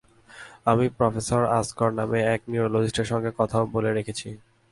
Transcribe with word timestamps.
আমি 0.65 0.85
প্রফেসর 0.97 1.41
আসগর 1.59 1.89
নামে 1.99 2.19
এক 2.33 2.41
নিউরোলজিষ্টের 2.51 3.09
সঙ্গে 3.11 3.31
কথাও 3.39 3.63
বলে 3.75 3.89
রেখেছি। 3.91 4.27